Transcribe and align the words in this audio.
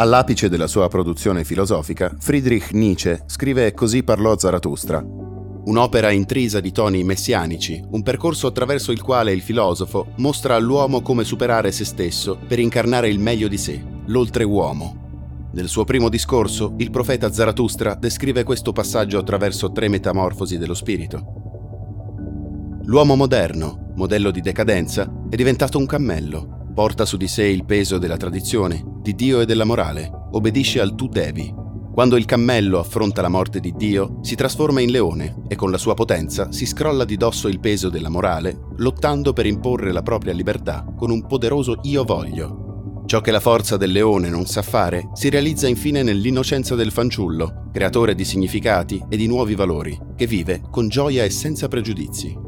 All'apice 0.00 0.48
della 0.48 0.68
sua 0.68 0.86
produzione 0.86 1.42
filosofica, 1.42 2.14
Friedrich 2.20 2.70
Nietzsche 2.70 3.24
scrive 3.26 3.74
Così 3.74 4.04
parlò 4.04 4.38
Zarathustra, 4.38 5.04
un'opera 5.04 6.12
intrisa 6.12 6.60
di 6.60 6.70
toni 6.70 7.02
messianici, 7.02 7.82
un 7.90 8.04
percorso 8.04 8.46
attraverso 8.46 8.92
il 8.92 9.02
quale 9.02 9.32
il 9.32 9.40
filosofo 9.40 10.12
mostra 10.18 10.54
all'uomo 10.54 11.02
come 11.02 11.24
superare 11.24 11.72
se 11.72 11.84
stesso 11.84 12.38
per 12.46 12.60
incarnare 12.60 13.08
il 13.08 13.18
meglio 13.18 13.48
di 13.48 13.58
sé, 13.58 13.84
l'oltreuomo. 14.06 15.48
Nel 15.54 15.66
suo 15.66 15.82
primo 15.82 16.08
discorso, 16.08 16.74
il 16.76 16.92
profeta 16.92 17.32
Zarathustra 17.32 17.96
descrive 17.96 18.44
questo 18.44 18.70
passaggio 18.70 19.18
attraverso 19.18 19.72
tre 19.72 19.88
metamorfosi 19.88 20.58
dello 20.58 20.74
spirito. 20.74 21.24
L'uomo 22.84 23.16
moderno, 23.16 23.90
modello 23.96 24.30
di 24.30 24.42
decadenza, 24.42 25.12
è 25.28 25.34
diventato 25.34 25.76
un 25.76 25.86
cammello, 25.86 26.57
porta 26.78 27.04
su 27.04 27.16
di 27.16 27.26
sé 27.26 27.42
il 27.42 27.64
peso 27.64 27.98
della 27.98 28.16
tradizione, 28.16 28.84
di 29.02 29.16
Dio 29.16 29.40
e 29.40 29.46
della 29.46 29.64
morale, 29.64 30.08
obbedisce 30.30 30.80
al 30.80 30.94
tu 30.94 31.08
devi. 31.08 31.52
Quando 31.92 32.16
il 32.16 32.24
cammello 32.24 32.78
affronta 32.78 33.20
la 33.20 33.28
morte 33.28 33.58
di 33.58 33.74
Dio, 33.76 34.20
si 34.22 34.36
trasforma 34.36 34.80
in 34.80 34.92
leone 34.92 35.42
e 35.48 35.56
con 35.56 35.72
la 35.72 35.76
sua 35.76 35.94
potenza 35.94 36.52
si 36.52 36.66
scrolla 36.66 37.04
di 37.04 37.16
dosso 37.16 37.48
il 37.48 37.58
peso 37.58 37.88
della 37.88 38.08
morale, 38.08 38.60
lottando 38.76 39.32
per 39.32 39.46
imporre 39.46 39.90
la 39.90 40.02
propria 40.02 40.32
libertà 40.32 40.86
con 40.96 41.10
un 41.10 41.26
poderoso 41.26 41.80
io 41.82 42.04
voglio. 42.04 43.02
Ciò 43.06 43.22
che 43.22 43.32
la 43.32 43.40
forza 43.40 43.76
del 43.76 43.90
leone 43.90 44.28
non 44.28 44.46
sa 44.46 44.62
fare 44.62 45.10
si 45.14 45.30
realizza 45.30 45.66
infine 45.66 46.04
nell'innocenza 46.04 46.76
del 46.76 46.92
fanciullo, 46.92 47.70
creatore 47.72 48.14
di 48.14 48.24
significati 48.24 49.04
e 49.08 49.16
di 49.16 49.26
nuovi 49.26 49.56
valori, 49.56 49.98
che 50.14 50.28
vive 50.28 50.62
con 50.70 50.86
gioia 50.86 51.24
e 51.24 51.30
senza 51.30 51.66
pregiudizi. 51.66 52.47